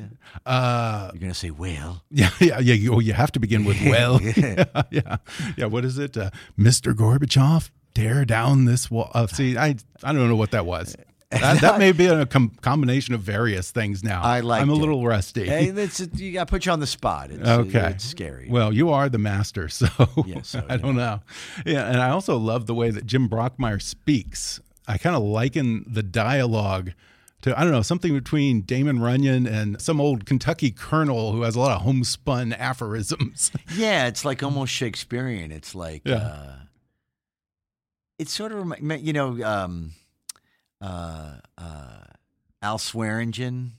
[0.45, 2.73] uh, You're gonna say, "Well, yeah, yeah, yeah.
[2.73, 4.21] You, oh, you have to begin with well.
[4.21, 5.17] yeah, yeah,
[5.57, 5.65] yeah.
[5.65, 6.93] What is it, uh, Mr.
[6.93, 7.69] Gorbachev?
[7.93, 9.09] Tear down this wall.
[9.15, 10.95] Uh, see, I I don't know what that was.
[11.41, 14.01] That, that may be a com- combination of various things.
[14.03, 14.77] Now I liked I'm a it.
[14.77, 15.45] little rusty.
[15.45, 17.89] hey, it's, you got to put you on the spot." It's, Okay.
[17.89, 18.47] it's scary.
[18.49, 19.87] Well, you are the master, so,
[20.25, 21.19] Yeah, so, I don't know.
[21.65, 24.61] Yeah, and I also love the way that Jim Brockmire speaks.
[24.87, 26.93] I kind of liken the dialogue
[27.41, 31.55] to I don't know something between Damon Runyon and some old Kentucky colonel who has
[31.57, 33.51] a lot of homespun aphorisms.
[33.75, 35.51] yeah, it's like almost Shakespearean.
[35.51, 36.15] It's like, Yeah.
[36.15, 36.55] uh,
[38.17, 39.91] it's sort of you know, um,
[40.81, 42.03] uh, uh,
[42.61, 43.71] Al Swearingen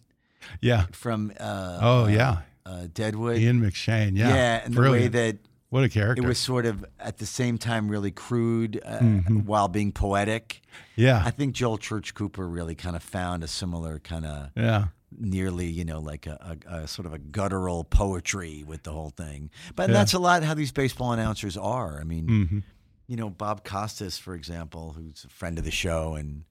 [0.61, 0.87] yeah.
[0.93, 2.39] from uh, Oh uh, yeah.
[2.67, 3.39] uh, Deadwood.
[3.39, 4.17] Ian McShane.
[4.17, 4.29] Yeah.
[4.29, 5.39] Yeah, and the way that
[5.71, 6.23] what a character.
[6.23, 9.45] it was sort of at the same time really crude uh, Mhm.
[9.45, 10.63] while being poetic.
[10.97, 11.23] yeah.
[11.25, 14.87] I think Joel Church Cooper really kind of found a similar kind of yeah.
[15.17, 19.11] nearly, you know, like a, a, a sort of a guttural poetry with the whole
[19.11, 19.51] thing.
[19.77, 19.95] But Yeah.
[19.95, 22.01] that's a lot how these baseball announcers are.
[22.01, 22.63] I mean, Mhm.
[23.07, 26.45] you know, Bob Costas, for example, who's a friend of the show and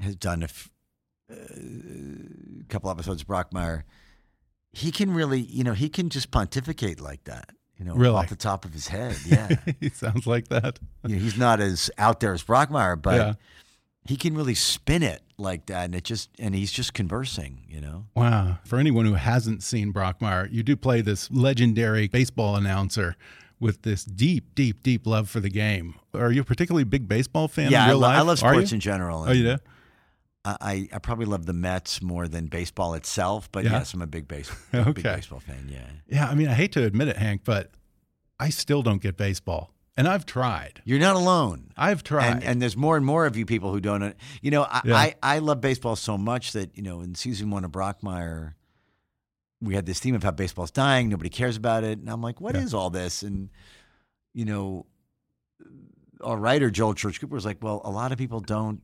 [0.00, 0.70] has done a f-
[1.30, 3.82] uh, couple episodes of Brockmire.
[4.72, 8.16] He can really, you know, he can just pontificate like that, you know, Really?
[8.16, 9.16] off the top of his head.
[9.24, 9.48] Yeah.
[9.80, 10.78] he sounds like that.
[11.06, 13.32] you know, he's not as out there as Brockmire, but Yeah.
[14.04, 17.80] he can really spin it like that, and it just and he's just conversing, you
[17.80, 18.06] know.
[18.16, 18.58] Wow.
[18.64, 23.16] For anyone who hasn't seen Brockmire, you do play this legendary baseball announcer
[23.60, 25.94] with this deep, deep, deep love for the game.
[26.12, 28.08] Are you a particularly big baseball fan yeah, in I, lo-?
[28.08, 29.24] I love sports in general.
[29.26, 29.56] Oh, you do?
[30.44, 33.72] I, I I probably love the Mets more than baseball itself, but Yeah?
[33.72, 35.68] yes, I'm a big baseball big baseball fan.
[35.70, 37.70] Yeah, Yeah, I mean, I hate to admit it, Hank, but
[38.38, 39.70] I still don't get baseball.
[39.96, 40.82] And I've tried.
[40.84, 41.70] you're not alone.
[41.76, 42.26] I've tried.
[42.26, 44.16] And, and there's more and more of you people who don't.
[44.42, 44.96] You know, I, Yeah.
[44.96, 48.54] I, I love baseball so much that you know in season one of Brockmire,
[49.60, 52.40] we had this theme of how baseball's dying, nobody cares about it, and I'm like,
[52.40, 52.78] what is Yeah.
[52.80, 53.22] all this?
[53.22, 53.50] And
[54.34, 54.86] you know,
[56.20, 58.82] our writer Joel Church Cooper was like, well, a lot of people don't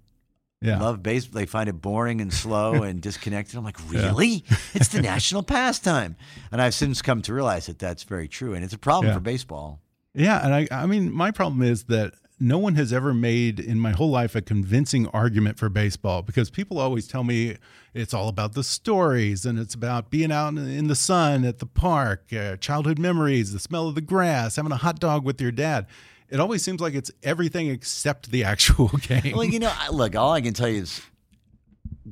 [0.63, 0.79] Yeah.
[0.79, 1.41] love baseball.
[1.41, 3.57] They find it boring and slow and disconnected.
[3.57, 4.07] I'm like, Yeah.
[4.07, 4.45] really?
[4.75, 6.17] It's the national pastime.
[6.53, 9.15] And I've since come to realize that that's very true, and it's a problem Yeah.
[9.15, 9.81] for baseball.
[10.15, 13.79] Yeah, and I I mean my problem is that no one has ever made in
[13.79, 17.57] my whole life a convincing argument for baseball because people always tell me
[17.93, 21.59] it's all about the stories and it's about being out in- in the sun at
[21.59, 25.39] the park, uh, childhood memories, the smell of the grass, having a hot dog with
[25.41, 25.87] your dad.
[26.31, 29.33] It always seems like it's everything except the actual game.
[29.37, 31.01] Well, you know, I- look, all I can tell you is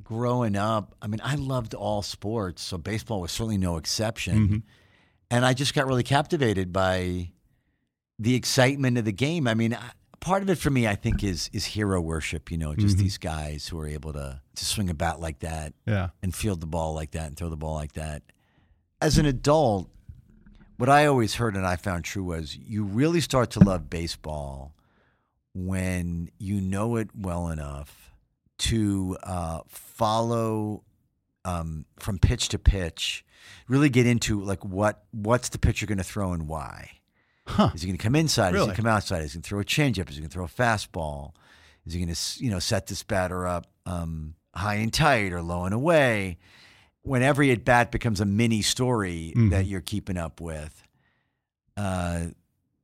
[0.02, 4.48] growing up, I mean, I loved all sports, so baseball was certainly no exception.
[4.48, 4.62] Mhm.
[5.30, 7.32] And I just got really captivated by
[8.18, 9.46] the excitement of the game.
[9.46, 12.50] I mean, I- part of it for me, I think, is is hero worship.
[12.50, 13.00] You know, just Mhm.
[13.00, 16.08] these guys who are able to to swing a bat like that yeah.
[16.22, 18.22] and field the ball like that and throw the ball like that.
[19.00, 19.88] As an adult,
[20.78, 24.74] what I always heard and I found true was you really start to love baseball
[25.54, 28.12] when you know it well enough
[28.58, 30.84] to uh, follow
[31.44, 33.24] um, from pitch to pitch,
[33.68, 36.90] really get into like what what's the pitcher going to throw and why.
[37.46, 37.70] Huh.
[37.74, 38.54] Is he going to come inside?
[38.54, 39.22] Is he going to come outside?
[39.22, 40.10] Is he going to throw a changeup?
[40.10, 41.32] Is he going to throw a fastball?
[41.86, 45.42] Is he going to you know set this batter up um, high and tight or
[45.42, 46.38] low and away?
[47.02, 49.68] When every at bat becomes a mini story that Mhm.
[49.70, 50.82] you're keeping up with,
[51.76, 52.26] uh,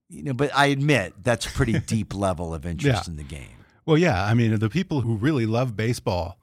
[0.09, 0.33] you know.
[0.33, 3.11] But I admit that's a pretty deep level of interest Yeah.
[3.11, 3.59] in the game.
[3.87, 4.25] Well, yeah.
[4.25, 6.39] I mean, the people who really love baseball,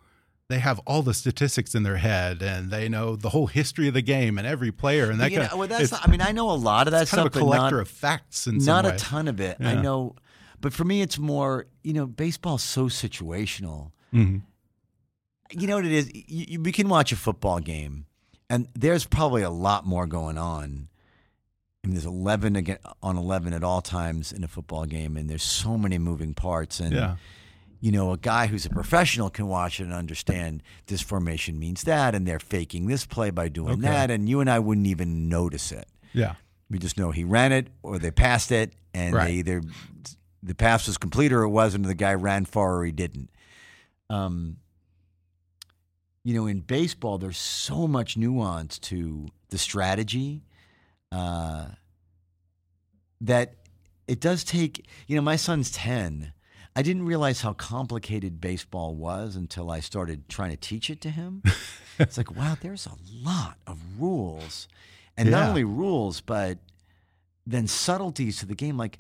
[0.48, 3.94] they have all the statistics in their head, and they know the whole history of
[3.96, 5.10] the game and every player.
[5.10, 6.88] And that You kind know, of, well, that's not, I mean, I know a lot
[6.88, 9.28] of that it's kind stuff, of a collector not, of facts some not a ton
[9.28, 9.58] of it.
[9.60, 10.16] I know,
[10.60, 11.66] but for me, it's more.
[11.84, 13.92] You know, baseball's so situational.
[14.14, 14.42] Mhm.
[15.52, 16.12] You know what it is?
[16.14, 18.06] You, we can watch a football game,
[18.50, 20.88] and there's probably a lot more going on.
[21.84, 25.30] I mean, there's 11 again, on 11 at all times in a football game, and
[25.30, 26.80] there's so many moving parts.
[26.80, 27.16] And Yeah.
[27.80, 31.84] you know, a guy who's a professional can watch it and understand this formation means
[31.84, 33.82] that, and they're faking this play by doing Okay.
[33.82, 35.88] that, and you and I wouldn't even notice it.
[36.14, 36.36] Yeah.
[36.70, 39.26] We just know he ran it or they passed it, and Right.
[39.28, 39.62] they either
[40.44, 41.86] the pass was complete or it wasn't.
[41.86, 43.30] And the guy ran far or he didn't.
[44.10, 44.58] Um,
[46.24, 50.44] you know, in baseball, there's so much nuance to the strategy
[51.12, 51.66] uh,
[53.20, 53.56] that
[54.08, 54.86] it does take.
[55.08, 56.34] You know, my son's ten.
[56.76, 61.10] I didn't realize how complicated baseball was until I started trying to teach it to
[61.10, 61.44] him.
[62.00, 64.70] it's like, wow, there's a lot of rules.
[65.18, 66.60] And not only rules, but
[67.46, 68.98] then subtleties to the game, like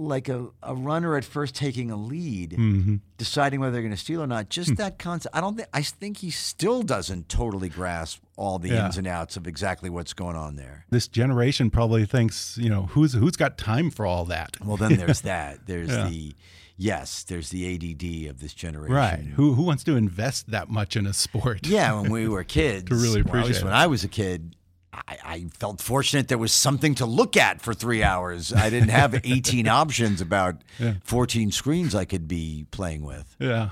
[0.00, 3.98] like a, a runner at first taking a lead, hmm deciding whether they're going to
[4.00, 4.48] steal or not.
[4.48, 5.36] Just that concept.
[5.36, 8.86] I don't think I think he still doesn't totally grasp all the Yeah.
[8.86, 10.86] ins and outs of exactly what's going on there.
[10.88, 14.56] This generation probably thinks, you know, who's who's got time for all that?
[14.64, 15.66] Well, then there's that.
[15.66, 16.08] There's Yeah.
[16.08, 16.34] the
[16.78, 18.94] yes, there's the ADD of this generation.
[18.94, 19.24] Right.
[19.36, 21.66] Who who wants to invest that much in a sport?
[21.66, 23.72] Yeah, when we were kids, To really or at least appreciate when.
[23.74, 24.56] I was a kid,
[24.92, 28.52] I, I felt fortunate there was something to look at for three hours.
[28.52, 30.94] I didn't have 18 options about Yeah.
[31.04, 33.36] 14 screens I could be playing with.
[33.40, 33.70] Yeah.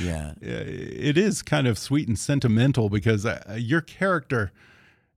[0.00, 0.32] Yeah.
[0.40, 4.52] it is kind of sweet and sentimental because uh, your character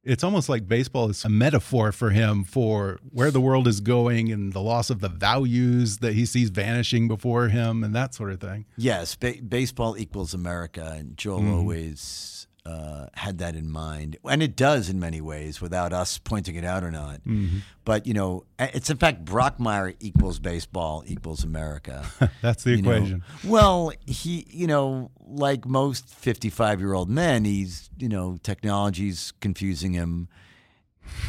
[0.04, 4.32] it's almost like baseball is a metaphor for him for where the world is going
[4.32, 8.32] and the loss of the values that he sees vanishing before him and that sort
[8.32, 8.66] of thing.
[8.78, 11.54] Yes, ba- baseball equals America, and Joel Mhm.
[11.58, 16.56] always uh, had that in mind, and it does in many ways, without us pointing
[16.56, 17.24] it out or not.
[17.26, 17.62] Mhm.
[17.86, 22.06] But you know, it's in fact Brockmire equals baseball equals America.
[22.42, 22.92] That's the you know.
[22.92, 23.24] equation.
[23.44, 30.28] Well, he, you know, like most fifty-five-year-old men, he's, you know, technology's confusing him.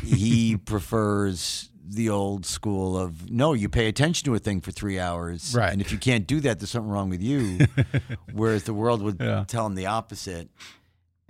[0.05, 4.99] He prefers the old school of no, you pay attention to a thing for three
[4.99, 5.73] hours, Right.
[5.73, 7.61] And if you can't do that, there's something wrong with you.
[8.33, 9.45] Whereas the world would Yeah.
[9.49, 10.51] tell him the opposite.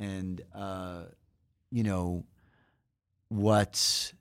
[0.00, 1.02] And uh,
[1.70, 2.24] you know,
[3.28, 4.12] what's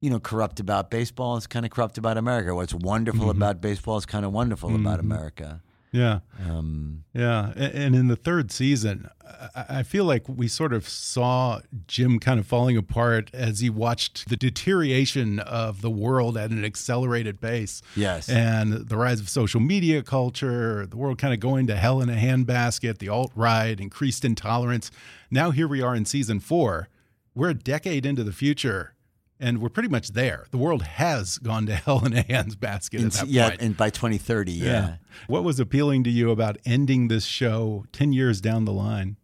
[0.00, 2.54] you know corrupt about baseball is kind of corrupt about America.
[2.54, 3.30] What's wonderful Mhm.
[3.36, 5.04] about baseball is kind of wonderful about Mhm.
[5.04, 5.62] America.
[5.92, 6.20] Yeah.
[6.46, 9.08] Um, Yeah, and in the third season,
[9.54, 13.70] I I feel like we sort of saw Jim kind of falling apart as he
[13.70, 17.80] watched the deterioration of the world at an accelerated pace.
[17.96, 18.28] Yes.
[18.28, 22.08] and the rise of social media culture, the world kind of going to hell in
[22.10, 24.90] a handbasket, the alt right, increased intolerance.
[25.30, 26.88] Now here we are in season four.
[27.34, 28.94] We're a decade into the future.
[29.40, 30.46] And we're pretty much there.
[30.50, 33.60] The world has gone to hell in a handbasket in- at that yeah, point.
[33.62, 34.96] and by 2030, yeah.
[35.28, 39.16] What was appealing to you about ending this show 10 years down the line?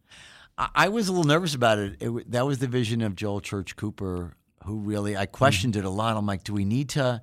[0.56, 1.96] I, I was a little nervous about it.
[2.00, 2.30] it.
[2.30, 6.16] That was the vision of Joel Church Cooper, who really I questioned it a lot.
[6.16, 7.20] I'm like, do we need to?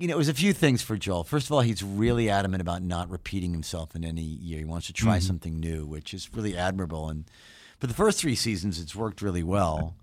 [0.00, 1.22] You know, it was a few things for Joel.
[1.22, 4.58] First of all, he's really adamant about not repeating himself in any year.
[4.58, 5.22] He wants to try Mhm.
[5.22, 7.08] something new, which is really admirable.
[7.08, 7.26] And
[7.78, 9.94] for the first three seasons, it's worked really well.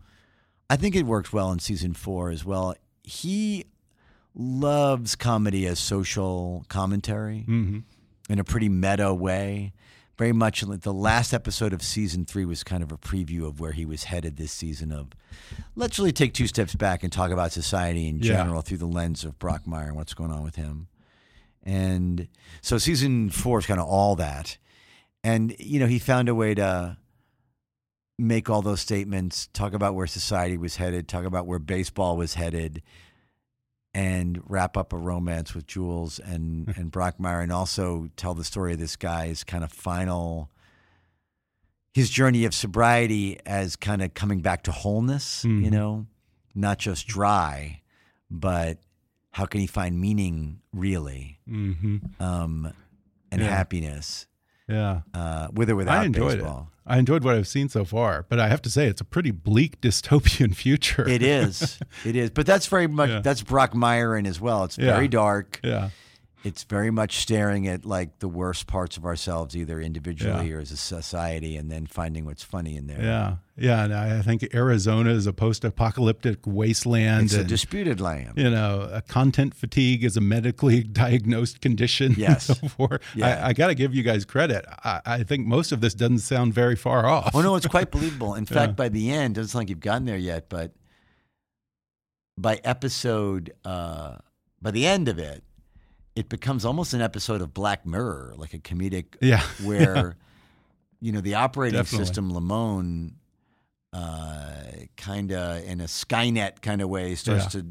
[0.70, 2.76] I think it worked well in season four as well.
[3.04, 3.66] He
[4.36, 7.84] loves comedy as social commentary Mhm.
[8.30, 9.74] in a pretty meta way.
[10.18, 13.72] Very much the last episode of season three was kind of a preview of where
[13.72, 14.92] he was headed this season.
[14.92, 15.08] Of
[15.76, 18.34] let's really take two steps back and talk about society in Yeah.
[18.34, 20.88] general through the lens of Brockmire and what's going on with him.
[21.64, 22.28] And
[22.62, 24.58] so season four is kind of all that.
[25.24, 26.98] And you know, he found a way to
[28.20, 32.34] make all those statements, talk about where society was headed, talk about where baseball was
[32.36, 32.82] headed,
[33.94, 38.74] and wrap up a romance with Jules and and Brockmire, and also tell the story
[38.74, 40.52] of this guy's kind of final
[41.94, 45.44] his journey of sobriety as kind of coming back to wholeness.
[45.44, 45.72] You Mhm.
[45.72, 46.06] know,
[46.54, 47.82] not just dry,
[48.30, 48.78] but
[49.32, 52.72] how can he find meaning really, hmm um,
[53.32, 53.48] and Yeah.
[53.50, 54.28] happiness
[54.70, 55.02] Yeah.
[55.14, 56.70] uh, with or without I enjoyed baseball.
[56.72, 56.92] it.
[56.92, 59.32] I enjoyed what I've seen so far, but I have to say it's a pretty
[59.32, 61.08] bleak dystopian future.
[61.08, 61.80] It is.
[62.06, 62.30] It is.
[62.32, 63.20] But that's very much Yeah.
[63.22, 64.64] that's Brock Myron as well.
[64.64, 64.94] It's Yeah.
[64.94, 65.60] very dark.
[65.64, 65.90] Yeah.
[66.42, 70.56] It's very much staring at like the worst parts of ourselves, either individually Yeah.
[70.56, 73.02] or as a society, and then finding what's funny in there.
[73.02, 77.26] Yeah, yeah, and I think Arizona is a post-apocalyptic wasteland.
[77.26, 78.34] It's a disputed land.
[78.38, 82.14] You know, a content fatigue is a medically diagnosed condition.
[82.14, 82.46] and Yes.
[82.46, 83.02] so forth.
[83.14, 83.44] Yeah.
[83.44, 84.64] I, I got to give you guys credit.
[84.86, 87.32] I, I think most of this doesn't sound very far off.
[87.36, 88.36] Oh no, it's quite believable.
[88.36, 88.54] In Yeah.
[88.56, 90.72] fact, by the end, doesn't sound like you've gotten there yet, but
[92.38, 94.16] by episode, uh,
[94.62, 95.44] by the end of it,
[96.16, 99.42] it becomes almost an episode of Black Mirror, like a comedic, Yeah.
[99.64, 100.16] where
[101.02, 102.06] you know the operating Definitely.
[102.06, 103.14] system, Lamone,
[103.94, 104.54] uh,
[104.98, 107.62] kind of in a Skynet kind of way, starts Yeah.
[107.62, 107.68] to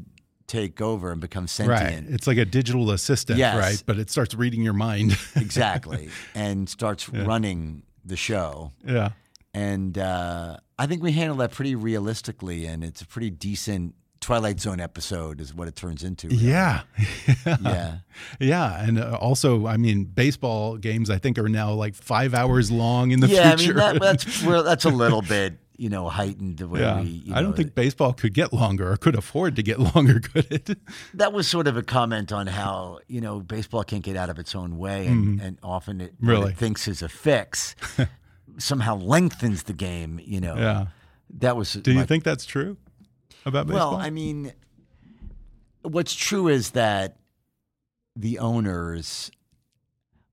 [0.47, 1.79] take over and become sentient.
[2.07, 2.13] right.
[2.13, 3.55] It's like a digital assistant, Yes.
[3.55, 3.83] right?
[3.85, 5.15] But it starts reading your mind.
[5.35, 7.23] exactly, and starts Yeah.
[7.23, 8.71] running the show.
[8.85, 9.11] yeah.
[9.53, 14.59] and uh, I think we handle that pretty realistically, and it's a pretty decent Twilight
[14.59, 16.27] Zone episode, is what it turns into.
[16.27, 16.39] really.
[16.47, 16.81] Yeah.
[17.61, 17.97] Yeah.
[18.39, 18.83] Yeah.
[18.85, 23.11] And uh, also, I mean, baseball games, I think, are now like five hours long
[23.11, 23.77] in the yeah, future.
[23.77, 26.81] Yeah, I mean that, that's well, that's a little bit you know heightened the way
[26.81, 26.99] yeah.
[26.99, 27.07] we.
[27.07, 30.51] You I don't think baseball could get longer or could afford to get longer, could
[30.51, 30.77] it?
[31.13, 34.37] that was sort of a comment on how you know baseball can't get out of
[34.39, 35.43] its own way, and, Mhm.
[35.45, 36.51] and often it, Really?
[36.51, 37.75] it thinks is a fix
[38.57, 40.19] somehow lengthens the game.
[40.23, 40.55] You know.
[40.57, 40.87] Yeah.
[41.39, 41.73] That was.
[41.73, 42.75] Do you my- think that's true
[43.45, 43.91] about baseball?
[43.93, 44.53] Well, I mean,
[45.81, 47.17] what's true is that
[48.15, 49.31] the owners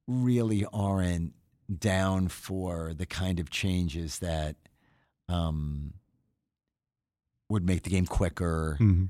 [0.06, 1.32] really aren't
[1.78, 4.56] down for the kind of changes that
[5.28, 5.94] um,
[7.48, 9.08] would make the game quicker, Mhm.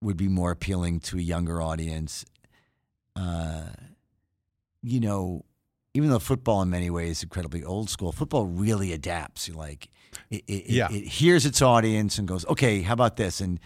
[0.00, 2.24] would be more appealing to a younger audience.
[3.14, 3.66] Uh,
[4.82, 5.44] you know,
[5.92, 9.46] even though football in many ways is incredibly old school, football really adapts.
[9.48, 9.90] You Like,
[10.30, 10.88] it, it, Yeah.
[10.90, 13.40] it, it hears its audience and goes, okay, how about this?
[13.40, 13.58] And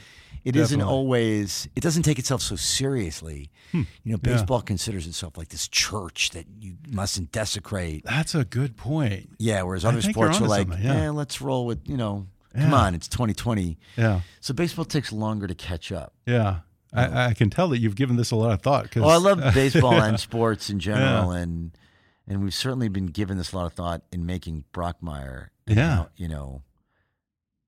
[0.44, 3.50] it not always, it doesn't take itself so seriously.
[3.72, 3.82] Hmm.
[4.04, 4.34] You know, Yeah.
[4.36, 8.04] baseball considers itself like this church that you mustn't desecrate.
[8.04, 9.30] That's a good point.
[9.38, 11.04] Yeah, whereas other sports are like, yeah.
[11.04, 13.78] eh, let's roll with, you know, come on, it's 2020.
[13.96, 14.20] Yeah.
[14.40, 16.12] So baseball takes longer to catch up.
[16.26, 16.58] Yeah.
[16.92, 18.88] I, I can tell that you've given this a lot of thought.
[18.90, 21.40] Cause, Oh, I love baseball and sports in general, Yeah.
[21.40, 21.70] and
[22.26, 25.48] and we've certainly been given this a lot of thought in making Brockmire.
[25.66, 26.06] Yeah.
[26.16, 26.62] you know.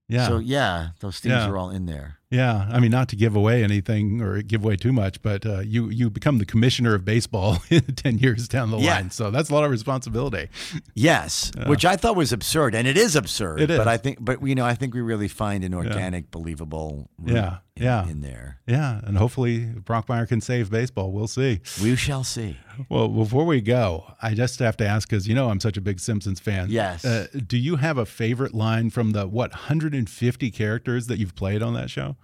[0.09, 0.29] Yeah.
[0.29, 1.49] So yeah, those things Yeah.
[1.49, 2.19] are all in there.
[2.29, 5.61] Yeah, I mean, not to give away anything or give away too much, but uh,
[5.61, 7.59] you you become the commissioner of baseball
[7.97, 8.95] ten years down the Yeah.
[8.97, 10.49] line, so that's a lot of responsibility.
[10.95, 11.69] Yes, Yeah.
[11.69, 13.61] which I thought was absurd, and it is absurd.
[13.61, 13.79] It is.
[13.79, 17.09] but I think, but you know, I think we really find an organic, believable.
[17.19, 18.59] root Yeah, in, yeah, in there.
[18.67, 21.13] Yeah, and hopefully Brockmire can save baseball.
[21.13, 21.61] We'll see.
[21.81, 22.57] We shall see.
[22.89, 25.81] Well, before we go, I just have to ask because you know I'm such a
[25.81, 26.71] big Simpsons fan.
[26.71, 27.05] Yes.
[27.05, 31.63] Uh, do you have a favorite line from the what 150 characters that you've played
[31.63, 32.16] on that show?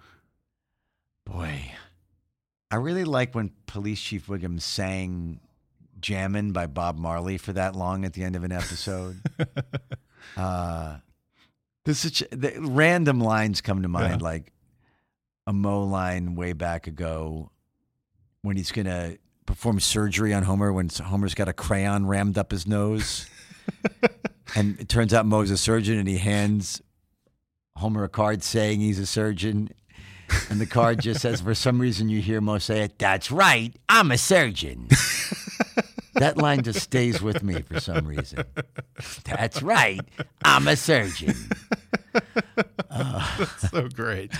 [1.33, 1.71] Boy,
[2.69, 5.39] I really like when Police Chief Wiggum sang
[5.99, 9.19] "Jammin'" by Bob Marley for that long at the end of an episode.
[10.37, 10.97] uh,
[11.85, 14.27] this is the random lines come to mind, Yeah.
[14.27, 14.53] like
[15.47, 17.49] a Moe line way back ago
[18.43, 19.15] when he's gonna
[19.47, 23.27] perform surgery on Homer when Homer's got a crayon rammed up his nose,
[24.55, 26.79] and it turns out Moe's a surgeon, and he hands
[27.75, 29.71] Homer a card saying he's a surgeon.
[30.49, 32.99] And the card just says, for some reason, you hear Moe say it.
[32.99, 34.87] That's right, I'm a surgeon.
[36.15, 38.43] that line just stays with me for some reason.
[39.25, 40.01] That's right.
[40.45, 41.35] I'm a surgeon.
[42.89, 44.31] that's so great.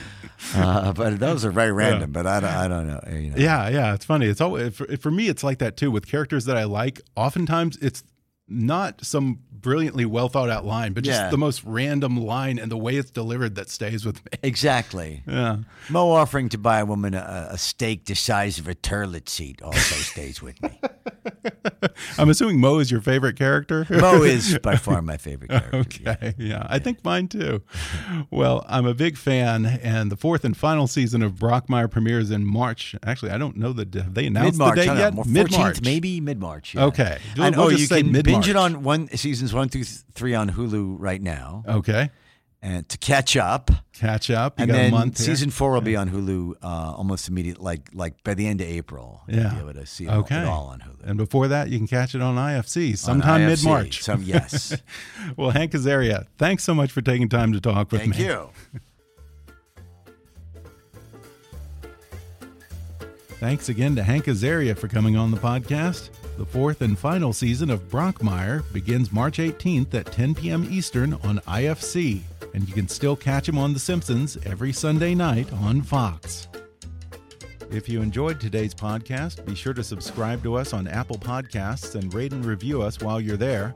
[0.56, 2.12] Uh, but those are very random.
[2.12, 3.02] But I don't, I don't know.
[3.12, 3.38] You know.
[3.38, 4.28] Yeah, yeah, it's funny.
[4.28, 5.28] It's always for, for me.
[5.28, 7.02] It's like that too with characters that I like.
[7.16, 8.04] Oftentimes, it's
[8.48, 11.30] not some brilliantly well thought out line, but just Yeah.
[11.30, 14.32] the most random line and the way it's delivered that stays with me.
[14.44, 15.24] Exactly.
[15.34, 15.58] Yeah.
[15.90, 19.62] Moe offering to buy a woman a, a steak the size of a toilet seat
[19.64, 20.80] also stays with me.
[22.18, 23.88] I'm assuming Moe is your favorite character.
[23.90, 25.78] Moe is by far my favorite character.
[25.78, 26.68] Okay, yeah.
[26.70, 27.62] I think mine too.
[28.30, 32.46] Well, I'm a big fan, and the fourth and final season of Brockmire premieres in
[32.46, 32.96] March.
[33.04, 35.26] Actually, I don't know the have they announced Mid March, the date yet?
[35.26, 36.76] Mid March, maybe mid March.
[36.76, 37.18] Okay.
[37.36, 39.84] We'll- and we'll oh, just you say can binge it on one seasons one through
[39.84, 41.64] three on Hulu right now.
[41.68, 42.10] Okay.
[42.62, 44.58] And to catch up, Catch up.
[44.58, 45.26] You and got then a month here.
[45.28, 48.68] season four will be on Hulu uh, almost immediate, like like by the end of
[48.68, 49.22] April.
[49.28, 49.54] You'll Yeah.
[49.54, 50.42] be able to see it all- okay.
[50.42, 51.04] it all on Hulu.
[51.04, 54.02] And before that, you can catch it on IFC sometime mid March.
[54.02, 54.78] some- yes.
[55.38, 58.24] well, Hank Azaria, thanks so much for taking time to talk with Thank me.
[58.26, 58.50] Thank you.
[63.40, 66.10] Thanks again to Hank Azaria for coming on the podcast.
[66.36, 70.68] The fourth and final season of Brockmire begins March 18th at 10 p.m.
[70.72, 72.22] Eastern on IFC,
[72.56, 76.48] and you can still catch him on The Simpsons every Sunday night on Fox.
[77.70, 82.12] If you enjoyed today's podcast, be sure to subscribe to us on Apple Podcasts and
[82.12, 83.76] rate and review us while you're there.